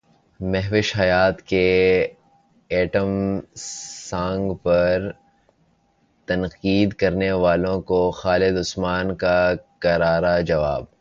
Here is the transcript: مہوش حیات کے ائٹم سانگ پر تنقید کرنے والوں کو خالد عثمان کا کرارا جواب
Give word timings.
مہوش 0.39 0.93
حیات 0.99 1.41
کے 1.41 1.67
ائٹم 2.71 3.09
سانگ 3.55 4.53
پر 4.53 5.11
تنقید 6.27 6.93
کرنے 6.93 7.31
والوں 7.31 7.81
کو 7.81 7.99
خالد 8.11 8.57
عثمان 8.57 9.15
کا 9.15 9.37
کرارا 9.79 10.39
جواب 10.41 10.85